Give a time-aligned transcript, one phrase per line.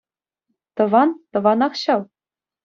[0.81, 2.01] Тӑван тӑванах ҫав.